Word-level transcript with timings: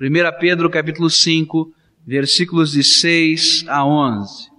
1 0.00 0.38
Pedro 0.40 0.68
capítulo 0.68 1.08
5, 1.08 1.72
versículos 2.04 2.72
de 2.72 2.82
6 2.82 3.64
a 3.68 3.86
11. 3.86 4.50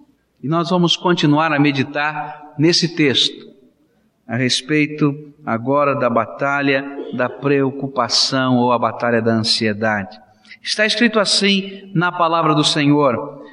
E 0.41 0.47
nós 0.47 0.69
vamos 0.69 0.95
continuar 0.95 1.51
a 1.51 1.59
meditar 1.59 2.53
nesse 2.57 2.95
texto, 2.95 3.53
a 4.25 4.37
respeito 4.37 5.33
agora 5.45 5.93
da 5.93 6.09
batalha 6.09 6.85
da 7.17 7.27
preocupação 7.27 8.55
ou 8.59 8.71
a 8.71 8.79
batalha 8.79 9.21
da 9.21 9.33
ansiedade. 9.33 10.17
Está 10.63 10.85
escrito 10.85 11.19
assim 11.19 11.91
na 11.93 12.13
palavra 12.13 12.55
do 12.55 12.63
Senhor: 12.63 13.43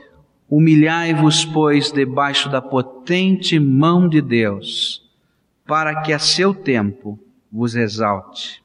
Humilhai-vos, 0.48 1.44
pois, 1.44 1.90
debaixo 1.90 2.48
da 2.48 2.62
potente 2.62 3.58
mão 3.58 4.08
de 4.08 4.20
Deus, 4.20 5.02
para 5.66 6.00
que 6.02 6.12
a 6.12 6.18
seu 6.20 6.54
tempo 6.54 7.18
vos 7.50 7.74
exalte 7.74 8.61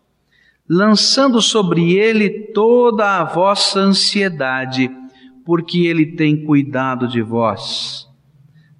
lançando 0.69 1.41
sobre 1.41 1.93
ele 1.93 2.51
toda 2.53 3.19
a 3.19 3.23
vossa 3.23 3.79
ansiedade, 3.79 4.91
porque 5.45 5.85
ele 5.85 6.05
tem 6.05 6.43
cuidado 6.43 7.07
de 7.07 7.21
vós. 7.21 8.05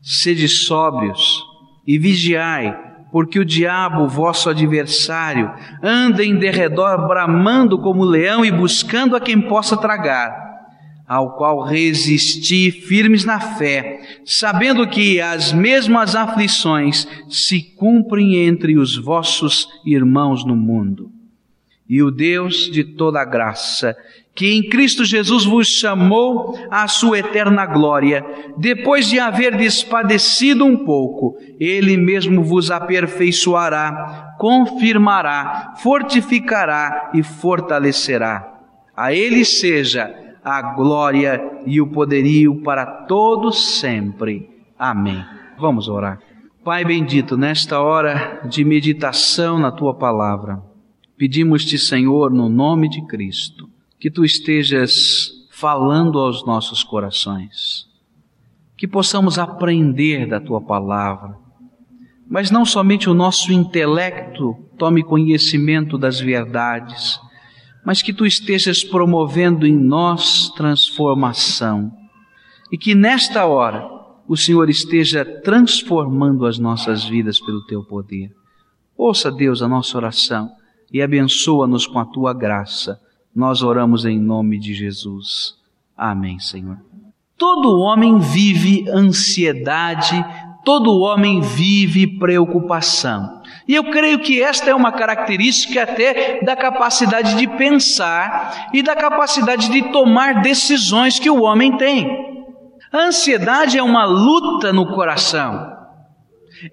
Sede 0.02 0.50
sóbrios 0.50 1.44
e 1.86 1.98
vigiai, 1.98 2.78
porque 3.10 3.40
o 3.40 3.46
diabo, 3.46 4.08
vosso 4.08 4.50
adversário, 4.50 5.50
anda 5.82 6.26
em 6.26 6.36
derredor 6.36 7.08
bramando 7.08 7.80
como 7.80 8.04
leão 8.04 8.44
e 8.44 8.52
buscando 8.52 9.16
a 9.16 9.22
quem 9.22 9.40
possa 9.40 9.78
tragar, 9.78 10.46
ao 11.08 11.38
qual 11.38 11.64
resisti 11.64 12.70
firmes 12.70 13.24
na 13.24 13.40
fé, 13.40 14.02
sabendo 14.26 14.86
que 14.88 15.22
as 15.22 15.54
mesmas 15.54 16.18
aflições 16.18 17.08
se 17.30 17.62
cumprem 17.78 18.36
entre 18.46 18.78
os 18.78 18.98
vossos 18.98 19.70
irmãos 19.86 20.46
no 20.46 20.56
mundo 20.56 21.17
e 21.90 22.02
o 22.04 22.12
Deus 22.12 22.70
de 22.72 22.84
toda 22.84 23.24
graça, 23.24 23.96
que 24.36 24.54
em 24.54 24.70
Cristo 24.70 25.04
Jesus 25.04 25.46
vos 25.46 25.68
chamou 25.68 26.58
à 26.70 26.88
sua 26.88 27.20
eterna 27.20 27.66
glória, 27.66 28.24
depois 28.58 29.08
de 29.10 29.20
haver 29.20 29.56
despadecido 29.58 30.64
um 30.64 30.86
pouco, 30.86 31.38
Ele 31.60 31.98
mesmo 31.98 32.44
vos 32.44 32.70
aperfeiçoará, 32.70 34.36
confirmará, 34.38 35.74
fortificará 35.78 37.12
e 37.14 37.24
fortalecerá. 37.24 38.48
A 38.96 39.12
Ele 39.12 39.44
seja 39.44 40.14
a 40.44 40.62
glória 40.62 41.44
e 41.66 41.82
o 41.82 41.88
poderio 41.88 42.62
para 42.62 42.86
todos 42.86 43.80
sempre. 43.80 44.50
Amém. 44.78 45.26
Vamos 45.58 45.90
orar. 45.90 46.20
Pai 46.64 46.86
bendito, 46.86 47.36
nesta 47.36 47.80
hora 47.80 48.42
de 48.46 48.64
meditação 48.64 49.58
na 49.58 49.72
tua 49.72 49.94
palavra, 49.94 50.62
Pedimos-te, 51.18 51.80
Senhor, 51.80 52.32
no 52.32 52.48
nome 52.48 52.88
de 52.88 53.02
Cristo, 53.08 53.68
que 54.00 54.12
tu 54.12 54.24
estejas 54.24 55.32
falando 55.50 56.20
aos 56.20 56.46
nossos 56.46 56.84
corações, 56.84 57.88
que 58.78 58.88
possamos 58.88 59.40
aprender 59.40 60.28
da 60.28 60.40
tua 60.40 60.62
palavra, 60.62 61.36
mas 62.30 62.52
não 62.52 62.64
somente 62.64 63.10
o 63.10 63.16
nosso 63.16 63.52
intelecto 63.52 64.56
tome 64.78 65.02
conhecimento 65.02 65.98
das 65.98 66.20
verdades, 66.20 67.20
mas 67.84 68.04
que 68.04 68.14
tu 68.14 68.24
estejas 68.24 68.84
promovendo 68.84 69.66
em 69.66 69.76
nós 69.76 70.52
transformação 70.56 71.92
e 72.72 72.78
que 72.78 72.94
nesta 72.94 73.44
hora 73.48 73.90
o 74.28 74.38
Senhor 74.38 74.70
esteja 74.70 75.26
transformando 75.26 76.46
as 76.46 76.60
nossas 76.60 77.06
vidas 77.06 77.40
pelo 77.40 77.66
teu 77.66 77.84
poder. 77.84 78.36
Ouça, 78.96 79.32
Deus, 79.32 79.64
a 79.64 79.68
nossa 79.68 79.98
oração 79.98 80.52
e 80.92 81.02
abençoa-nos 81.02 81.86
com 81.86 82.00
a 82.00 82.06
tua 82.06 82.34
graça. 82.34 83.00
Nós 83.36 83.62
oramos 83.62 84.06
em 84.06 84.20
nome 84.20 84.58
de 84.58 84.74
Jesus. 84.74 85.56
Amém, 85.96 86.40
Senhor. 86.40 86.78
Todo 87.38 87.80
homem 87.80 88.18
vive 88.18 88.90
ansiedade, 88.90 90.26
todo 90.66 91.00
homem 91.00 91.40
vive 91.40 92.08
preocupação. 92.18 93.42
E 93.68 93.76
eu 93.76 93.92
creio 93.92 94.20
que 94.20 94.42
esta 94.42 94.70
é 94.70 94.76
uma 94.76 94.92
característica 94.92 95.84
até 95.84 96.44
da 96.44 96.56
capacidade 96.56 97.36
de 97.36 97.48
pensar 97.48 98.70
e 98.74 98.82
da 98.82 98.96
capacidade 98.96 99.70
de 99.70 99.92
tomar 99.92 100.42
decisões 100.42 101.20
que 101.20 101.30
o 101.30 101.44
homem 101.44 101.78
tem. 101.78 102.28
A 102.92 103.06
ansiedade 103.06 103.78
é 103.78 103.84
uma 103.84 104.06
luta 104.06 104.74
no 104.74 104.88
coração, 104.88 105.74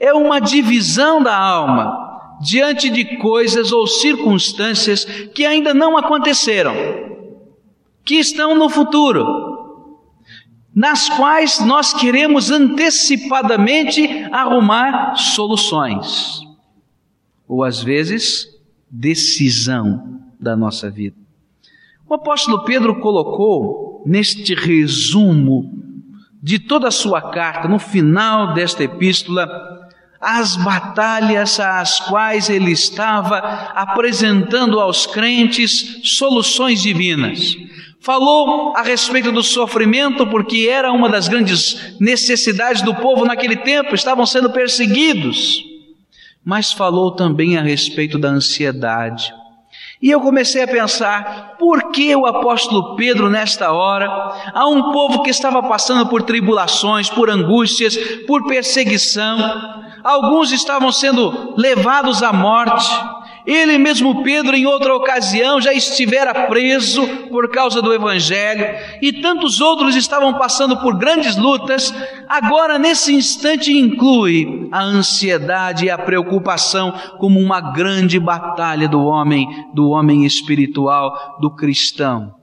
é 0.00 0.14
uma 0.14 0.40
divisão 0.40 1.22
da 1.22 1.36
alma, 1.36 2.03
diante 2.40 2.90
de 2.90 3.16
coisas 3.16 3.72
ou 3.72 3.86
circunstâncias 3.86 5.04
que 5.34 5.44
ainda 5.44 5.72
não 5.72 5.96
aconteceram, 5.96 6.74
que 8.04 8.16
estão 8.16 8.54
no 8.54 8.68
futuro, 8.68 9.24
nas 10.74 11.08
quais 11.08 11.60
nós 11.60 11.92
queremos 11.92 12.50
antecipadamente 12.50 14.06
arrumar 14.32 15.14
soluções, 15.16 16.40
ou 17.46 17.62
às 17.62 17.82
vezes 17.82 18.48
decisão 18.90 20.20
da 20.38 20.56
nossa 20.56 20.90
vida. 20.90 21.16
O 22.08 22.14
apóstolo 22.14 22.64
Pedro 22.64 23.00
colocou 23.00 24.02
neste 24.04 24.54
resumo 24.54 25.72
de 26.42 26.58
toda 26.58 26.88
a 26.88 26.92
sua 26.92 27.22
carta, 27.32 27.66
no 27.66 27.78
final 27.78 28.52
desta 28.52 28.84
epístola, 28.84 29.83
as 30.24 30.56
batalhas 30.56 31.60
às 31.60 32.00
quais 32.00 32.48
ele 32.48 32.72
estava 32.72 33.36
apresentando 33.74 34.80
aos 34.80 35.06
crentes 35.06 36.00
soluções 36.02 36.80
divinas. 36.80 37.56
Falou 38.00 38.74
a 38.76 38.82
respeito 38.82 39.30
do 39.30 39.42
sofrimento, 39.42 40.26
porque 40.26 40.68
era 40.68 40.92
uma 40.92 41.08
das 41.08 41.28
grandes 41.28 41.96
necessidades 42.00 42.82
do 42.82 42.94
povo 42.94 43.24
naquele 43.24 43.56
tempo, 43.56 43.94
estavam 43.94 44.26
sendo 44.26 44.50
perseguidos. 44.50 45.62
Mas 46.44 46.72
falou 46.72 47.12
também 47.12 47.56
a 47.56 47.62
respeito 47.62 48.18
da 48.18 48.28
ansiedade. 48.28 49.32
E 50.02 50.10
eu 50.10 50.20
comecei 50.20 50.62
a 50.62 50.68
pensar, 50.68 51.56
por 51.58 51.90
que 51.90 52.14
o 52.14 52.26
apóstolo 52.26 52.94
Pedro, 52.94 53.30
nesta 53.30 53.72
hora, 53.72 54.06
a 54.52 54.66
um 54.68 54.92
povo 54.92 55.22
que 55.22 55.30
estava 55.30 55.62
passando 55.62 56.06
por 56.06 56.22
tribulações, 56.22 57.08
por 57.08 57.30
angústias, 57.30 57.96
por 58.26 58.46
perseguição, 58.46 59.38
alguns 60.04 60.52
estavam 60.52 60.92
sendo 60.92 61.54
levados 61.56 62.22
à 62.22 62.32
morte. 62.32 62.92
Ele 63.46 63.76
mesmo, 63.76 64.22
Pedro, 64.22 64.56
em 64.56 64.64
outra 64.64 64.94
ocasião, 64.94 65.60
já 65.60 65.72
estivera 65.72 66.46
preso 66.46 67.06
por 67.28 67.50
causa 67.50 67.82
do 67.82 67.92
Evangelho, 67.92 68.64
e 69.02 69.12
tantos 69.12 69.60
outros 69.60 69.96
estavam 69.96 70.34
passando 70.34 70.78
por 70.78 70.96
grandes 70.96 71.36
lutas. 71.36 71.92
Agora, 72.26 72.78
nesse 72.78 73.12
instante, 73.14 73.70
inclui 73.70 74.68
a 74.72 74.82
ansiedade 74.82 75.84
e 75.84 75.90
a 75.90 75.98
preocupação 75.98 76.92
como 77.18 77.38
uma 77.38 77.60
grande 77.60 78.18
batalha 78.18 78.88
do 78.88 79.04
homem, 79.04 79.46
do 79.74 79.90
homem 79.90 80.24
espiritual, 80.24 81.36
do 81.38 81.50
cristão. 81.50 82.34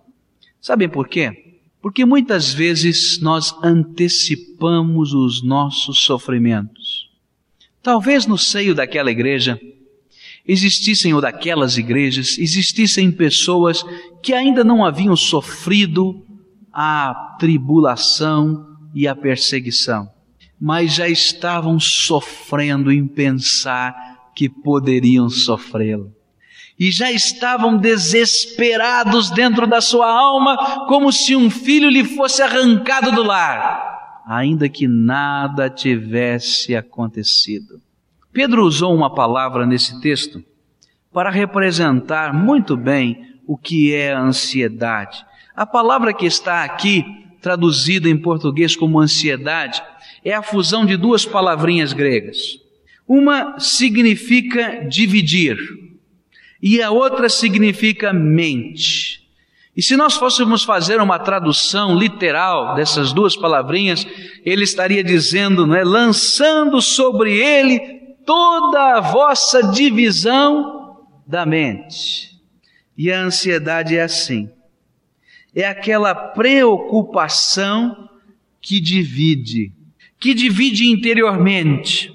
Sabem 0.60 0.88
por 0.88 1.08
quê? 1.08 1.56
Porque 1.82 2.06
muitas 2.06 2.54
vezes 2.54 3.20
nós 3.20 3.56
antecipamos 3.64 5.14
os 5.14 5.44
nossos 5.44 6.04
sofrimentos. 6.06 7.11
Talvez 7.84 8.28
no 8.28 8.38
seio 8.38 8.76
daquela 8.76 9.10
igreja 9.10 9.60
existissem 10.48 11.14
ou 11.14 11.22
daquelas 11.22 11.78
igrejas 11.78 12.38
existissem 12.38 13.12
pessoas 13.12 13.84
que 14.22 14.34
ainda 14.34 14.64
não 14.64 14.86
haviam 14.86 15.16
sofrido 15.16 16.24
a 16.72 17.36
tribulação 17.40 18.68
e 18.94 19.08
a 19.08 19.16
perseguição, 19.16 20.10
mas 20.60 20.94
já 20.94 21.08
estavam 21.08 21.80
sofrendo 21.80 22.92
em 22.92 23.08
pensar 23.08 23.96
que 24.36 24.48
poderiam 24.48 25.30
sofrê-lo. 25.30 26.14
E 26.80 26.92
já 26.92 27.12
estavam 27.12 27.78
desesperados 27.78 29.30
dentro 29.32 29.68
da 29.68 29.82
sua 29.82 30.10
alma, 30.10 30.86
como 30.88 31.12
se 31.12 31.36
um 31.36 31.50
filho 31.50 31.90
lhe 31.90 32.04
fosse 32.04 32.42
arrancado 32.42 33.12
do 33.12 33.24
lar 33.24 33.91
ainda 34.32 34.70
que 34.70 34.88
nada 34.88 35.70
tivesse 35.70 36.74
acontecido. 36.74 37.82
Pedro 38.32 38.64
usou 38.64 38.96
uma 38.96 39.14
palavra 39.14 39.66
nesse 39.66 40.00
texto 40.00 40.42
para 41.12 41.30
representar 41.30 42.34
muito 42.34 42.78
bem 42.78 43.36
o 43.46 43.58
que 43.58 43.94
é 43.94 44.14
a 44.14 44.22
ansiedade. 44.22 45.26
A 45.54 45.66
palavra 45.66 46.14
que 46.14 46.26
está 46.26 46.64
aqui, 46.64 47.04
traduzida 47.42 48.08
em 48.08 48.18
português 48.18 48.74
como 48.74 49.02
ansiedade, 49.02 49.84
é 50.24 50.34
a 50.34 50.42
fusão 50.42 50.86
de 50.86 50.96
duas 50.96 51.26
palavrinhas 51.26 51.92
gregas. 51.92 52.58
Uma 53.06 53.60
significa 53.60 54.86
dividir 54.88 55.58
e 56.62 56.82
a 56.82 56.90
outra 56.90 57.28
significa 57.28 58.14
mente. 58.14 59.21
E 59.76 59.82
se 59.82 59.96
nós 59.96 60.16
fôssemos 60.16 60.64
fazer 60.64 61.00
uma 61.00 61.18
tradução 61.18 61.98
literal 61.98 62.76
dessas 62.76 63.14
duas 63.14 63.38
palavrinhas, 63.38 64.06
ele 64.46 64.64
estaria 64.64 65.04
dizendo, 65.04 65.66
não 65.66 65.76
é, 65.76 65.84
lançando 65.84 66.82
sobre 66.82 67.34
ele 67.34 67.80
toda 68.26 68.98
a 68.98 69.00
vossa 69.00 69.64
divisão 69.72 70.98
da 71.26 71.46
mente. 71.46 72.32
E 72.98 73.12
a 73.12 73.22
ansiedade 73.22 73.96
é 73.96 74.04
assim. 74.04 74.50
é 75.56 75.66
aquela 75.66 76.14
preocupação 76.14 78.10
que 78.62 78.80
divide, 78.80 79.72
que 80.20 80.34
divide 80.34 80.90
interiormente. 80.90 82.14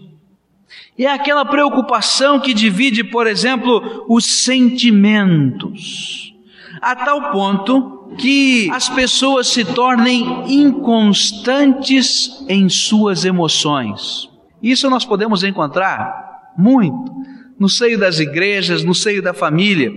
É 0.99 1.07
aquela 1.07 1.45
preocupação 1.45 2.41
que 2.41 2.55
divide, 2.55 3.05
por 3.05 3.27
exemplo, 3.27 4.05
os 4.09 4.25
sentimentos, 4.45 6.35
a 6.81 6.95
tal 6.97 7.33
ponto 7.33 8.15
que 8.19 8.71
as 8.71 8.89
pessoas 8.89 9.49
se 9.49 9.65
tornem 9.65 10.45
inconstantes 10.47 12.45
em 12.49 12.69
suas 12.69 13.25
emoções. 13.25 14.29
Isso 14.63 14.89
nós 14.89 15.05
podemos 15.05 15.45
encontrar 15.45 16.53
muito 16.57 17.15
no 17.59 17.69
seio 17.69 17.99
das 17.99 18.19
igrejas, 18.19 18.85
no 18.85 18.95
seio 18.95 19.23
da 19.23 19.35
família. 19.35 19.93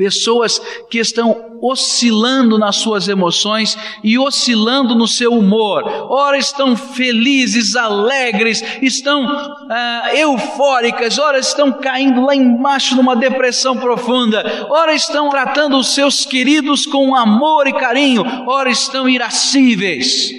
Pessoas 0.00 0.58
que 0.88 0.96
estão 0.96 1.58
oscilando 1.60 2.56
nas 2.56 2.76
suas 2.76 3.06
emoções 3.06 3.76
e 4.02 4.18
oscilando 4.18 4.94
no 4.94 5.06
seu 5.06 5.34
humor. 5.34 5.84
Ora 6.08 6.38
estão 6.38 6.74
felizes, 6.74 7.76
alegres, 7.76 8.64
estão 8.80 9.26
ah, 9.28 10.10
eufóricas, 10.14 11.18
ora 11.18 11.38
estão 11.38 11.70
caindo 11.70 12.22
lá 12.22 12.34
embaixo 12.34 12.96
numa 12.96 13.14
depressão 13.14 13.76
profunda, 13.76 14.66
ora 14.70 14.94
estão 14.94 15.28
tratando 15.28 15.76
os 15.76 15.88
seus 15.88 16.24
queridos 16.24 16.86
com 16.86 17.14
amor 17.14 17.66
e 17.66 17.72
carinho, 17.74 18.22
ora 18.46 18.70
estão 18.70 19.06
irascíveis. 19.06 20.30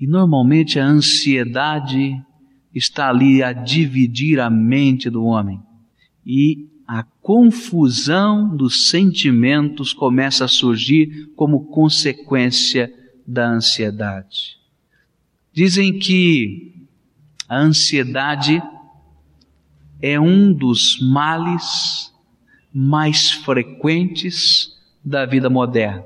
E 0.00 0.08
normalmente 0.08 0.80
a 0.80 0.84
ansiedade 0.84 2.20
está 2.74 3.10
ali 3.10 3.44
a 3.44 3.52
dividir 3.52 4.40
a 4.40 4.50
mente 4.50 5.08
do 5.08 5.22
homem. 5.22 5.60
E 6.26 6.74
confusão 7.26 8.56
dos 8.56 8.88
sentimentos 8.88 9.92
começa 9.92 10.44
a 10.44 10.48
surgir 10.48 11.28
como 11.34 11.66
consequência 11.66 12.88
da 13.26 13.48
ansiedade. 13.48 14.58
Dizem 15.52 15.98
que 15.98 16.86
a 17.48 17.58
ansiedade 17.58 18.62
é 20.00 20.20
um 20.20 20.52
dos 20.52 21.00
males 21.00 22.14
mais 22.72 23.32
frequentes 23.32 24.78
da 25.04 25.26
vida 25.26 25.50
moderna. 25.50 26.04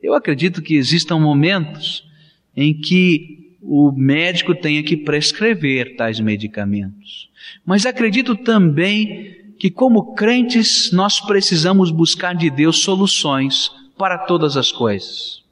Eu 0.00 0.14
acredito 0.14 0.62
que 0.62 0.76
existam 0.76 1.18
momentos 1.18 2.08
em 2.54 2.80
que 2.80 3.56
o 3.60 3.90
médico 3.90 4.54
tenha 4.54 4.84
que 4.84 4.98
prescrever 4.98 5.96
tais 5.96 6.20
medicamentos. 6.20 7.28
Mas 7.66 7.84
acredito 7.84 8.36
também 8.36 9.37
que, 9.58 9.70
como 9.70 10.14
crentes, 10.14 10.92
nós 10.92 11.20
precisamos 11.20 11.90
buscar 11.90 12.34
de 12.34 12.48
Deus 12.48 12.78
soluções 12.78 13.70
para 13.96 14.16
todas 14.16 14.56
as 14.56 14.70
coisas, 14.70 15.42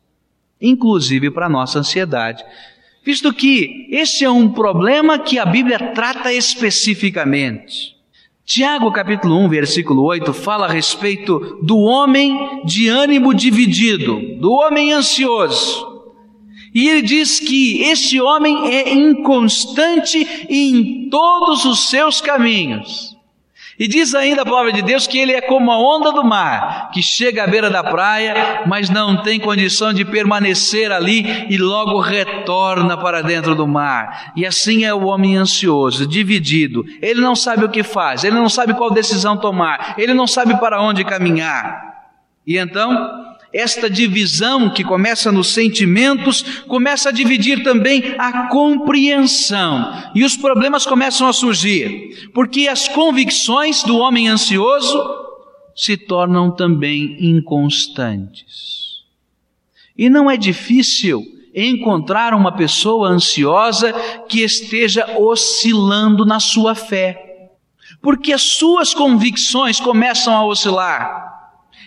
inclusive 0.60 1.30
para 1.30 1.46
a 1.46 1.50
nossa 1.50 1.80
ansiedade, 1.80 2.44
visto 3.04 3.32
que 3.32 3.88
esse 3.90 4.24
é 4.24 4.30
um 4.30 4.48
problema 4.48 5.18
que 5.18 5.38
a 5.38 5.44
Bíblia 5.44 5.92
trata 5.92 6.32
especificamente. 6.32 7.96
Tiago 8.44 8.92
capítulo 8.92 9.36
1, 9.44 9.48
versículo 9.48 10.04
8 10.04 10.32
fala 10.32 10.66
a 10.66 10.72
respeito 10.72 11.58
do 11.62 11.78
homem 11.78 12.62
de 12.64 12.86
ânimo 12.86 13.34
dividido, 13.34 14.38
do 14.38 14.52
homem 14.52 14.92
ansioso. 14.92 15.96
E 16.72 16.88
ele 16.88 17.02
diz 17.02 17.40
que 17.40 17.82
este 17.82 18.20
homem 18.20 18.68
é 18.68 18.92
inconstante 18.92 20.46
em 20.48 21.08
todos 21.08 21.64
os 21.64 21.88
seus 21.88 22.20
caminhos. 22.20 23.15
E 23.78 23.86
diz 23.86 24.14
ainda 24.14 24.42
a 24.42 24.46
palavra 24.46 24.72
de 24.72 24.80
Deus 24.80 25.06
que 25.06 25.18
ele 25.18 25.32
é 25.32 25.40
como 25.40 25.70
a 25.70 25.78
onda 25.78 26.10
do 26.10 26.24
mar, 26.24 26.90
que 26.92 27.02
chega 27.02 27.44
à 27.44 27.46
beira 27.46 27.68
da 27.68 27.84
praia, 27.84 28.62
mas 28.66 28.88
não 28.88 29.22
tem 29.22 29.38
condição 29.38 29.92
de 29.92 30.04
permanecer 30.04 30.90
ali 30.90 31.46
e 31.50 31.58
logo 31.58 32.00
retorna 32.00 32.96
para 32.96 33.22
dentro 33.22 33.54
do 33.54 33.66
mar. 33.66 34.32
E 34.34 34.46
assim 34.46 34.84
é 34.84 34.94
o 34.94 35.06
homem 35.06 35.36
ansioso, 35.36 36.06
dividido. 36.06 36.84
Ele 37.02 37.20
não 37.20 37.36
sabe 37.36 37.64
o 37.64 37.68
que 37.68 37.82
faz, 37.82 38.24
ele 38.24 38.36
não 38.36 38.48
sabe 38.48 38.72
qual 38.72 38.90
decisão 38.90 39.36
tomar, 39.36 39.94
ele 39.98 40.14
não 40.14 40.26
sabe 40.26 40.58
para 40.58 40.80
onde 40.80 41.04
caminhar. 41.04 41.86
E 42.46 42.56
então, 42.56 43.35
esta 43.52 43.88
divisão 43.88 44.70
que 44.70 44.84
começa 44.84 45.32
nos 45.32 45.48
sentimentos, 45.48 46.42
começa 46.66 47.08
a 47.08 47.12
dividir 47.12 47.62
também 47.62 48.14
a 48.18 48.48
compreensão. 48.48 50.10
E 50.14 50.24
os 50.24 50.36
problemas 50.36 50.84
começam 50.84 51.26
a 51.26 51.32
surgir, 51.32 52.30
porque 52.34 52.68
as 52.68 52.88
convicções 52.88 53.82
do 53.82 53.98
homem 53.98 54.28
ansioso 54.28 55.26
se 55.74 55.96
tornam 55.96 56.50
também 56.50 57.16
inconstantes. 57.20 58.86
E 59.96 60.10
não 60.10 60.30
é 60.30 60.36
difícil 60.36 61.22
encontrar 61.54 62.34
uma 62.34 62.52
pessoa 62.52 63.08
ansiosa 63.08 63.92
que 64.28 64.42
esteja 64.42 65.18
oscilando 65.18 66.26
na 66.26 66.38
sua 66.38 66.74
fé, 66.74 67.50
porque 68.02 68.32
as 68.32 68.42
suas 68.42 68.92
convicções 68.92 69.80
começam 69.80 70.34
a 70.34 70.44
oscilar. 70.44 71.35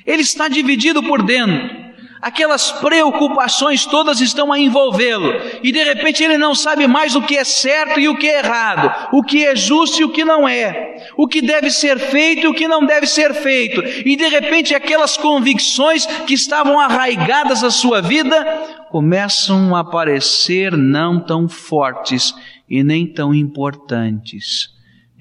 Ele 0.09 0.23
está 0.23 0.47
dividido 0.47 1.03
por 1.03 1.21
dentro. 1.21 1.87
Aquelas 2.19 2.71
preocupações 2.71 3.85
todas 3.85 4.19
estão 4.19 4.51
a 4.51 4.59
envolvê-lo, 4.59 5.31
e 5.63 5.71
de 5.71 5.81
repente 5.81 6.21
ele 6.21 6.37
não 6.37 6.53
sabe 6.53 6.85
mais 6.85 7.15
o 7.15 7.21
que 7.21 7.37
é 7.37 7.45
certo 7.45 7.97
e 7.97 8.09
o 8.09 8.17
que 8.17 8.27
é 8.27 8.39
errado, 8.39 9.09
o 9.13 9.23
que 9.23 9.45
é 9.45 9.55
justo 9.55 10.01
e 10.01 10.03
o 10.03 10.11
que 10.11 10.25
não 10.25 10.45
é, 10.45 10.97
o 11.15 11.25
que 11.25 11.41
deve 11.41 11.71
ser 11.71 11.97
feito 11.97 12.43
e 12.43 12.47
o 12.47 12.53
que 12.53 12.67
não 12.67 12.85
deve 12.85 13.07
ser 13.07 13.33
feito, 13.35 13.81
e 14.05 14.17
de 14.17 14.27
repente 14.27 14.75
aquelas 14.75 15.15
convicções 15.15 16.05
que 16.27 16.33
estavam 16.33 16.77
arraigadas 16.77 17.63
à 17.63 17.71
sua 17.71 18.01
vida 18.01 18.43
começam 18.89 19.73
a 19.73 19.83
parecer 19.83 20.75
não 20.75 21.23
tão 21.23 21.47
fortes 21.47 22.35
e 22.69 22.83
nem 22.83 23.07
tão 23.07 23.33
importantes. 23.33 24.71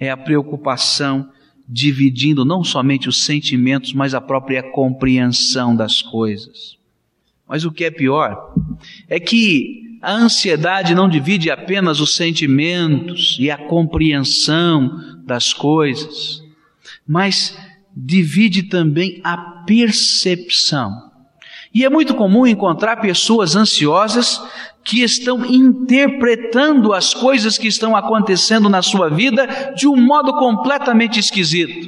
É 0.00 0.11
a 0.11 0.17
preocupação 0.17 1.29
dividindo 1.68 2.44
não 2.44 2.64
somente 2.64 3.08
os 3.08 3.24
sentimentos, 3.24 3.92
mas 3.92 4.14
a 4.14 4.20
própria 4.20 4.62
compreensão 4.62 5.76
das 5.76 6.00
coisas. 6.00 6.78
Mas 7.46 7.64
o 7.64 7.70
que 7.70 7.84
é 7.84 7.90
pior 7.90 8.54
é 9.08 9.20
que 9.20 9.98
a 10.00 10.12
ansiedade 10.12 10.94
não 10.94 11.08
divide 11.08 11.50
apenas 11.50 12.00
os 12.00 12.14
sentimentos 12.14 13.36
e 13.38 13.50
a 13.50 13.58
compreensão 13.58 15.18
das 15.24 15.52
coisas, 15.52 16.42
mas 17.06 17.58
divide 17.94 18.62
também 18.62 19.20
a 19.24 19.36
percepção. 19.66 21.08
E 21.74 21.84
é 21.84 21.90
muito 21.90 22.14
comum 22.14 22.46
encontrar 22.46 22.96
pessoas 22.96 23.54
ansiosas 23.54 24.40
que 24.85 25.02
estão 25.02 25.44
interpretando 25.44 26.92
as 26.92 27.12
coisas 27.12 27.58
que 27.58 27.68
estão 27.68 27.94
acontecendo 27.94 28.68
na 28.68 28.82
sua 28.82 29.08
vida 29.08 29.73
de 29.76 29.87
um 29.87 29.97
modo 29.97 30.32
completamente 30.35 31.18
esquisito. 31.18 31.87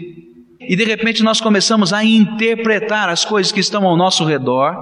E 0.61 0.77
de 0.77 0.85
repente 0.85 1.23
nós 1.23 1.41
começamos 1.41 1.93
a 1.93 2.05
interpretar 2.05 3.09
as 3.09 3.25
coisas 3.25 3.51
que 3.51 3.61
estão 3.61 3.87
ao 3.87 3.97
nosso 3.97 4.25
redor 4.25 4.77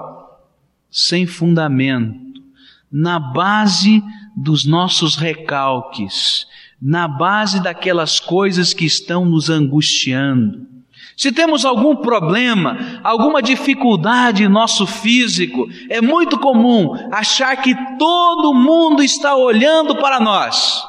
sem 0.91 1.27
fundamento, 1.27 2.19
na 2.91 3.19
base 3.19 4.03
dos 4.37 4.65
nossos 4.65 5.17
recalques, 5.17 6.47
na 6.81 7.09
base 7.09 7.62
daquelas 7.62 8.21
coisas 8.21 8.75
que 8.75 8.85
estão 8.85 9.25
nos 9.25 9.50
angustiando. 9.50 10.68
Se 11.19 11.33
temos 11.33 11.65
algum 11.65 11.97
problema, 11.97 13.01
alguma 13.03 13.43
dificuldade 13.43 14.45
em 14.45 14.49
nosso 14.49 14.87
físico, 14.87 15.67
é 15.91 16.01
muito 16.01 16.39
comum 16.39 16.93
achar 17.11 17.57
que 17.57 17.75
todo 17.99 18.55
mundo 18.55 19.03
está 19.03 19.35
olhando 19.35 19.97
para 19.97 20.21
nós, 20.21 20.81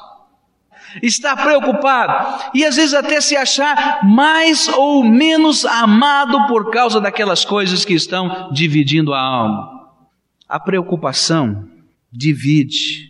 está 1.01 1.35
preocupado 1.35 2.51
e 2.53 2.63
às 2.63 2.75
vezes 2.75 2.93
até 2.93 3.19
se 3.19 3.35
achar 3.35 4.01
mais 4.03 4.67
ou 4.67 5.03
menos 5.03 5.65
amado 5.65 6.45
por 6.45 6.69
causa 6.69 7.01
daquelas 7.01 7.43
coisas 7.43 7.83
que 7.83 7.95
estão 7.95 8.51
dividindo 8.53 9.15
a 9.15 9.19
alma. 9.19 9.67
A 10.47 10.59
preocupação 10.59 11.67
divide. 12.11 13.09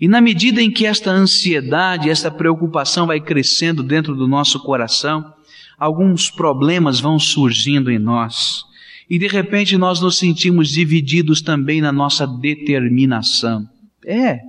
E 0.00 0.06
na 0.06 0.20
medida 0.20 0.62
em 0.62 0.70
que 0.70 0.86
esta 0.86 1.10
ansiedade, 1.10 2.08
esta 2.08 2.30
preocupação 2.30 3.08
vai 3.08 3.18
crescendo 3.18 3.82
dentro 3.82 4.14
do 4.14 4.28
nosso 4.28 4.60
coração, 4.60 5.34
alguns 5.78 6.30
problemas 6.30 7.00
vão 7.00 7.18
surgindo 7.18 7.90
em 7.90 7.98
nós. 7.98 8.64
E 9.08 9.18
de 9.18 9.26
repente 9.26 9.76
nós 9.76 10.00
nos 10.00 10.18
sentimos 10.18 10.70
divididos 10.70 11.42
também 11.42 11.80
na 11.80 11.92
nossa 11.92 12.26
determinação. 12.26 13.68
É. 14.04 14.40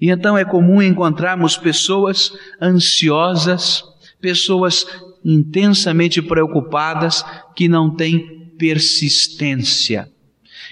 E 0.00 0.10
então 0.10 0.36
é 0.36 0.44
comum 0.44 0.82
encontrarmos 0.82 1.56
pessoas 1.56 2.32
ansiosas, 2.60 3.82
pessoas 4.20 4.86
intensamente 5.24 6.22
preocupadas 6.22 7.24
que 7.54 7.68
não 7.68 7.90
têm 7.90 8.50
persistência. 8.58 10.08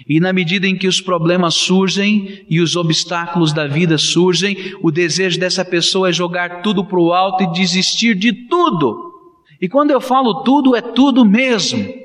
E 0.09 0.19
na 0.21 0.33
medida 0.33 0.67
em 0.67 0.77
que 0.77 0.89
os 0.89 1.01
problemas 1.01 1.55
surgem 1.55 2.45
e 2.49 2.61
os 2.61 2.77
obstáculos 2.77 3.53
da 3.53 3.67
vida 3.67 3.97
surgem, 3.97 4.75
o 4.83 4.91
desejo 4.91 5.39
dessa 5.39 5.65
pessoa 5.65 6.09
é 6.09 6.13
jogar 6.13 6.63
tudo 6.63 6.85
para 6.85 7.01
o 7.01 7.13
alto 7.13 7.45
e 7.45 7.53
desistir 7.53 8.15
de 8.15 8.33
tudo 8.33 9.14
e 9.61 9.69
quando 9.69 9.91
eu 9.91 10.01
falo 10.01 10.43
tudo, 10.43 10.77
é 10.77 10.81
tudo 10.81 11.25
mesmo. 11.25 12.05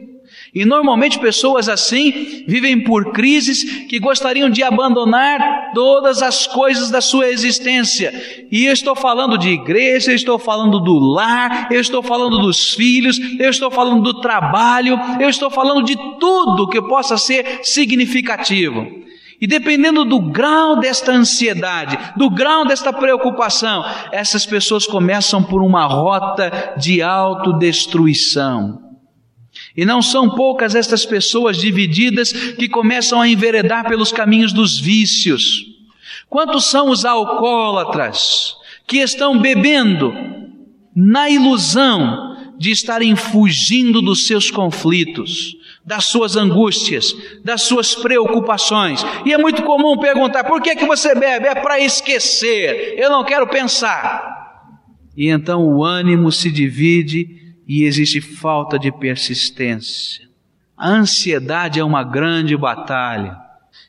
E 0.53 0.65
normalmente 0.65 1.19
pessoas 1.19 1.69
assim 1.69 2.43
vivem 2.47 2.83
por 2.83 3.11
crises 3.11 3.87
que 3.87 3.99
gostariam 3.99 4.49
de 4.49 4.63
abandonar 4.63 5.71
todas 5.75 6.23
as 6.23 6.47
coisas 6.47 6.89
da 6.89 7.01
sua 7.01 7.29
existência. 7.29 8.11
E 8.51 8.65
eu 8.65 8.73
estou 8.73 8.95
falando 8.95 9.37
de 9.37 9.49
igreja, 9.49 10.11
eu 10.11 10.15
estou 10.15 10.39
falando 10.39 10.79
do 10.79 10.97
lar, 10.97 11.67
eu 11.71 11.79
estou 11.79 12.01
falando 12.01 12.39
dos 12.39 12.73
filhos, 12.73 13.19
eu 13.39 13.49
estou 13.49 13.69
falando 13.69 14.01
do 14.01 14.21
trabalho, 14.21 14.99
eu 15.19 15.29
estou 15.29 15.51
falando 15.51 15.83
de 15.83 15.95
tudo 16.19 16.67
que 16.67 16.81
possa 16.81 17.15
ser 17.15 17.59
significativo. 17.61 19.08
E 19.41 19.47
dependendo 19.47 20.03
do 20.03 20.19
grau 20.19 20.79
desta 20.79 21.13
ansiedade, 21.13 21.97
do 22.17 22.29
grau 22.29 22.65
desta 22.65 22.91
preocupação, 22.91 23.85
essas 24.11 24.45
pessoas 24.45 24.85
começam 24.85 25.41
por 25.41 25.61
uma 25.61 25.85
rota 25.85 26.73
de 26.77 27.01
autodestruição. 27.01 28.81
E 29.75 29.85
não 29.85 30.01
são 30.01 30.29
poucas 30.29 30.75
estas 30.75 31.05
pessoas 31.05 31.57
divididas 31.57 32.33
que 32.33 32.67
começam 32.67 33.21
a 33.21 33.27
enveredar 33.27 33.87
pelos 33.87 34.11
caminhos 34.11 34.51
dos 34.51 34.77
vícios. 34.77 35.65
Quantos 36.27 36.65
são 36.65 36.89
os 36.89 37.05
alcoólatras 37.05 38.55
que 38.85 38.97
estão 38.97 39.39
bebendo 39.39 40.13
na 40.95 41.29
ilusão 41.29 42.35
de 42.57 42.71
estarem 42.71 43.15
fugindo 43.15 44.01
dos 44.01 44.27
seus 44.27 44.51
conflitos, 44.51 45.55
das 45.89 46.05
suas 46.05 46.35
angústias, 46.35 47.15
das 47.43 47.63
suas 47.63 47.95
preocupações. 47.95 49.03
E 49.25 49.33
é 49.33 49.39
muito 49.39 49.63
comum 49.63 49.97
perguntar: 49.97 50.43
por 50.43 50.61
que, 50.61 50.75
que 50.75 50.85
você 50.85 51.15
bebe? 51.15 51.47
É 51.47 51.55
para 51.55 51.79
esquecer, 51.79 52.93
eu 52.95 53.09
não 53.09 53.23
quero 53.23 53.47
pensar. 53.47 54.37
E 55.17 55.29
então 55.29 55.63
o 55.65 55.83
ânimo 55.83 56.31
se 56.31 56.51
divide 56.51 57.55
e 57.67 57.85
existe 57.85 58.21
falta 58.21 58.77
de 58.77 58.91
persistência. 58.91 60.29
A 60.77 60.89
ansiedade 60.89 61.79
é 61.79 61.83
uma 61.83 62.03
grande 62.03 62.55
batalha 62.55 63.35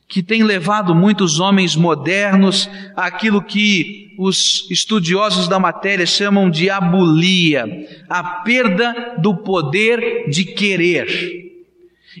que 0.07 0.23
tem 0.23 0.43
levado 0.43 0.95
muitos 0.95 1.39
homens 1.39 1.75
modernos 1.75 2.67
àquilo 2.95 3.43
que 3.43 4.15
os 4.17 4.67
estudiosos 4.71 5.47
da 5.47 5.59
matéria 5.59 6.05
chamam 6.07 6.49
de 6.49 6.67
abulia, 6.67 7.65
a 8.09 8.23
perda 8.23 9.17
do 9.19 9.37
poder 9.37 10.27
de 10.29 10.43
querer. 10.43 11.50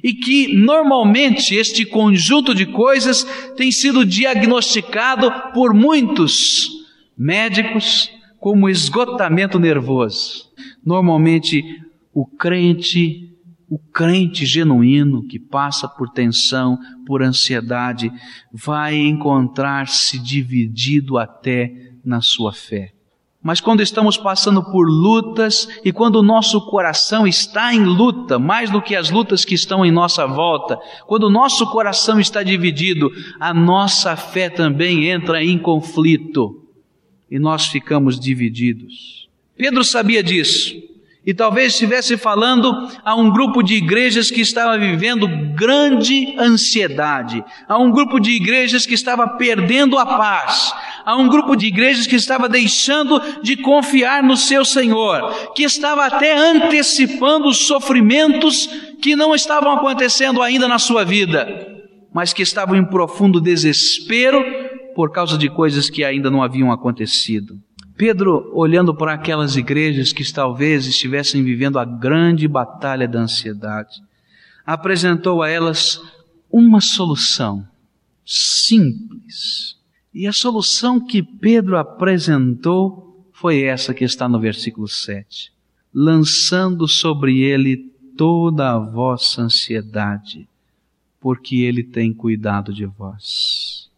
E 0.03 0.13
que 0.13 0.53
normalmente 0.53 1.55
este 1.55 1.85
conjunto 1.85 2.55
de 2.55 2.65
coisas 2.65 3.23
tem 3.55 3.71
sido 3.71 4.05
diagnosticado 4.05 5.31
por 5.53 5.73
muitos 5.73 6.69
médicos 7.17 8.09
como 8.39 8.69
esgotamento 8.69 9.59
nervoso. 9.59 10.51
Normalmente, 10.83 11.63
o 12.13 12.25
crente, 12.25 13.29
o 13.69 13.77
crente 13.77 14.45
genuíno 14.45 15.27
que 15.27 15.39
passa 15.39 15.87
por 15.87 16.09
tensão, 16.09 16.79
por 17.05 17.21
ansiedade, 17.21 18.11
vai 18.51 18.95
encontrar-se 18.95 20.17
dividido 20.17 21.17
até 21.17 21.91
na 22.03 22.21
sua 22.21 22.51
fé. 22.51 22.93
Mas 23.43 23.59
quando 23.59 23.81
estamos 23.81 24.17
passando 24.17 24.63
por 24.63 24.87
lutas 24.87 25.67
e 25.83 25.91
quando 25.91 26.17
o 26.17 26.23
nosso 26.23 26.61
coração 26.61 27.25
está 27.25 27.73
em 27.73 27.83
luta, 27.83 28.37
mais 28.37 28.69
do 28.69 28.81
que 28.81 28.95
as 28.95 29.09
lutas 29.09 29.43
que 29.43 29.55
estão 29.55 29.83
em 29.83 29.91
nossa 29.91 30.27
volta, 30.27 30.77
quando 31.07 31.23
o 31.23 31.29
nosso 31.29 31.65
coração 31.71 32.19
está 32.19 32.43
dividido, 32.43 33.11
a 33.39 33.51
nossa 33.51 34.15
fé 34.15 34.47
também 34.47 35.09
entra 35.09 35.43
em 35.43 35.57
conflito 35.57 36.61
e 37.31 37.39
nós 37.39 37.65
ficamos 37.65 38.19
divididos. 38.19 39.27
Pedro 39.57 39.83
sabia 39.83 40.21
disso. 40.21 40.91
E 41.23 41.35
talvez 41.35 41.73
estivesse 41.73 42.17
falando 42.17 42.89
a 43.05 43.15
um 43.15 43.29
grupo 43.29 43.61
de 43.61 43.75
igrejas 43.75 44.31
que 44.31 44.41
estava 44.41 44.75
vivendo 44.75 45.27
grande 45.53 46.35
ansiedade, 46.39 47.43
a 47.67 47.77
um 47.77 47.91
grupo 47.91 48.19
de 48.19 48.31
igrejas 48.31 48.87
que 48.87 48.95
estava 48.95 49.27
perdendo 49.27 49.99
a 49.99 50.05
paz, 50.05 50.73
a 51.05 51.15
um 51.15 51.27
grupo 51.27 51.55
de 51.55 51.67
igrejas 51.67 52.07
que 52.07 52.15
estava 52.15 52.47
deixando 52.47 53.21
de 53.41 53.57
confiar 53.57 54.23
no 54.23 54.37
seu 54.37 54.63
Senhor, 54.63 55.53
que 55.53 55.63
estava 55.63 56.05
até 56.05 56.37
antecipando 56.37 57.47
os 57.47 57.65
sofrimentos 57.67 58.67
que 59.01 59.15
não 59.15 59.33
estavam 59.33 59.71
acontecendo 59.71 60.41
ainda 60.41 60.67
na 60.67 60.79
sua 60.79 61.03
vida, 61.03 61.47
mas 62.13 62.33
que 62.33 62.43
estavam 62.43 62.75
em 62.75 62.85
profundo 62.85 63.41
desespero 63.41 64.43
por 64.95 65.11
causa 65.11 65.37
de 65.37 65.49
coisas 65.49 65.89
que 65.89 66.03
ainda 66.03 66.29
não 66.29 66.43
haviam 66.43 66.71
acontecido. 66.71 67.59
Pedro, 67.97 68.49
olhando 68.53 68.95
para 68.95 69.13
aquelas 69.13 69.55
igrejas 69.55 70.11
que 70.11 70.33
talvez 70.33 70.87
estivessem 70.87 71.43
vivendo 71.43 71.77
a 71.77 71.85
grande 71.85 72.47
batalha 72.47 73.07
da 73.07 73.19
ansiedade, 73.19 74.01
apresentou 74.65 75.43
a 75.43 75.49
elas 75.49 76.01
uma 76.51 76.81
solução 76.81 77.67
simples. 78.25 79.77
E 80.13 80.27
a 80.27 80.33
solução 80.33 80.99
que 80.99 81.23
Pedro 81.23 81.77
apresentou 81.77 83.29
foi 83.31 83.63
essa 83.63 83.93
que 83.93 84.03
está 84.03 84.27
no 84.27 84.39
versículo 84.39 84.87
7. 84.87 85.53
Lançando 85.93 86.87
sobre 86.87 87.41
ele 87.41 87.77
toda 88.17 88.71
a 88.71 88.77
vossa 88.77 89.41
ansiedade, 89.41 90.47
porque 91.19 91.61
ele 91.61 91.83
tem 91.83 92.13
cuidado 92.13 92.73
de 92.73 92.85
vós. 92.85 93.89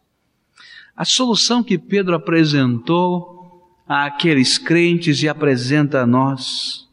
A 0.96 1.04
solução 1.04 1.64
que 1.64 1.78
Pedro 1.78 2.16
apresentou 2.16 3.74
àqueles 3.88 4.58
crentes 4.58 5.24
e 5.24 5.28
apresenta 5.28 6.02
a 6.02 6.08
nós 6.08 6.88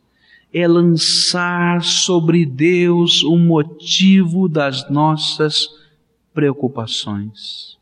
é 0.53 0.67
lançar 0.67 1.83
sobre 1.83 2.45
Deus 2.45 3.23
o 3.23 3.37
motivo 3.37 4.49
das 4.49 4.91
nossas 4.91 5.69
preocupações. 6.33 7.80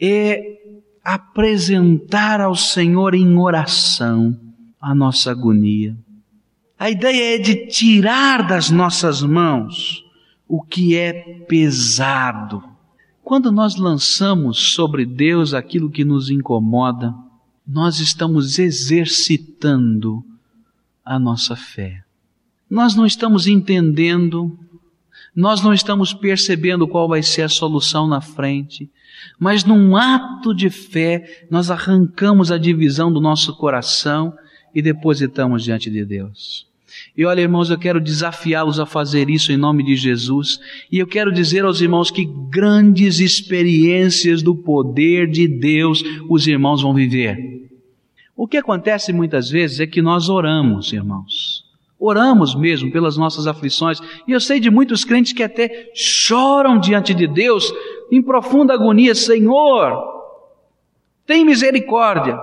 É 0.00 0.58
apresentar 1.04 2.40
ao 2.40 2.54
Senhor 2.54 3.14
em 3.14 3.36
oração 3.36 4.38
a 4.80 4.94
nossa 4.94 5.30
agonia. 5.30 5.96
A 6.78 6.90
ideia 6.90 7.36
é 7.36 7.38
de 7.38 7.66
tirar 7.66 8.46
das 8.46 8.70
nossas 8.70 9.22
mãos 9.22 10.04
o 10.48 10.62
que 10.62 10.94
é 10.94 11.12
pesado. 11.48 12.62
Quando 13.22 13.50
nós 13.50 13.76
lançamos 13.76 14.74
sobre 14.74 15.06
Deus 15.06 15.54
aquilo 15.54 15.90
que 15.90 16.04
nos 16.04 16.30
incomoda, 16.30 17.14
nós 17.66 17.98
estamos 17.98 18.58
exercitando 18.58 20.24
a 21.04 21.18
nossa 21.18 21.56
fé. 21.56 22.04
Nós 22.68 22.94
não 22.94 23.06
estamos 23.06 23.46
entendendo, 23.46 24.56
nós 25.36 25.62
não 25.62 25.74
estamos 25.74 26.14
percebendo 26.14 26.88
qual 26.88 27.06
vai 27.06 27.22
ser 27.22 27.42
a 27.42 27.48
solução 27.48 28.08
na 28.08 28.22
frente, 28.22 28.90
mas 29.38 29.64
num 29.64 29.94
ato 29.94 30.54
de 30.54 30.70
fé, 30.70 31.46
nós 31.50 31.70
arrancamos 31.70 32.50
a 32.50 32.56
divisão 32.56 33.12
do 33.12 33.20
nosso 33.20 33.54
coração 33.54 34.32
e 34.74 34.80
depositamos 34.80 35.62
diante 35.62 35.90
de 35.90 36.04
Deus. 36.04 36.66
E 37.16 37.24
olha, 37.24 37.40
irmãos, 37.40 37.70
eu 37.70 37.78
quero 37.78 38.00
desafiá-los 38.00 38.80
a 38.80 38.86
fazer 38.86 39.28
isso 39.28 39.52
em 39.52 39.56
nome 39.56 39.82
de 39.82 39.96
Jesus. 39.96 40.58
E 40.90 40.98
eu 40.98 41.06
quero 41.06 41.32
dizer 41.32 41.64
aos 41.64 41.80
irmãos 41.80 42.10
que 42.10 42.24
grandes 42.50 43.20
experiências 43.20 44.42
do 44.42 44.54
poder 44.54 45.30
de 45.30 45.46
Deus 45.46 46.02
os 46.28 46.46
irmãos 46.46 46.82
vão 46.82 46.94
viver. 46.94 47.68
O 48.36 48.46
que 48.46 48.56
acontece 48.56 49.12
muitas 49.12 49.50
vezes 49.50 49.80
é 49.80 49.86
que 49.86 50.02
nós 50.02 50.28
oramos, 50.28 50.92
irmãos. 50.92 51.55
Oramos 51.98 52.54
mesmo 52.54 52.90
pelas 52.92 53.16
nossas 53.16 53.46
aflições. 53.46 54.00
E 54.28 54.32
eu 54.32 54.40
sei 54.40 54.60
de 54.60 54.70
muitos 54.70 55.04
crentes 55.04 55.32
que 55.32 55.42
até 55.42 55.90
choram 55.94 56.78
diante 56.78 57.14
de 57.14 57.26
Deus 57.26 57.72
em 58.10 58.20
profunda 58.20 58.74
agonia: 58.74 59.14
Senhor, 59.14 60.16
tem 61.26 61.44
misericórdia. 61.44 62.38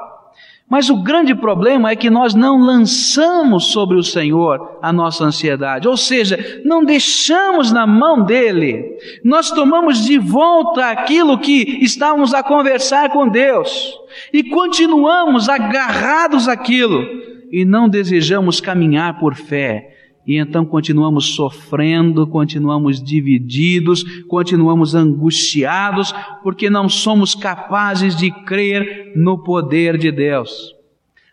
Mas 0.68 0.90
o 0.90 1.04
grande 1.04 1.36
problema 1.36 1.92
é 1.92 1.96
que 1.96 2.10
nós 2.10 2.34
não 2.34 2.58
lançamos 2.58 3.68
sobre 3.68 3.96
o 3.96 4.02
Senhor 4.02 4.80
a 4.82 4.92
nossa 4.92 5.24
ansiedade, 5.24 5.88
ou 5.88 5.96
seja, 5.96 6.62
não 6.66 6.84
deixamos 6.84 7.72
na 7.72 7.86
mão 7.86 8.24
dele. 8.24 8.98
Nós 9.24 9.52
tomamos 9.52 10.04
de 10.04 10.18
volta 10.18 10.88
aquilo 10.88 11.38
que 11.38 11.78
estávamos 11.84 12.34
a 12.34 12.42
conversar 12.42 13.12
com 13.12 13.28
Deus 13.28 13.94
e 14.32 14.44
continuamos 14.44 15.48
agarrados 15.48 16.48
àquilo 16.48 17.33
e 17.54 17.64
não 17.64 17.88
desejamos 17.88 18.60
caminhar 18.60 19.20
por 19.20 19.36
fé. 19.36 19.96
E 20.26 20.40
então 20.40 20.66
continuamos 20.66 21.36
sofrendo, 21.36 22.26
continuamos 22.26 23.00
divididos, 23.00 24.04
continuamos 24.24 24.96
angustiados, 24.96 26.12
porque 26.42 26.68
não 26.68 26.90
somos 26.90 27.36
capazes 27.36 28.16
de 28.16 28.32
crer 28.32 29.14
no 29.16 29.44
poder 29.44 30.00
de 30.00 30.12
Deus. 30.12 30.74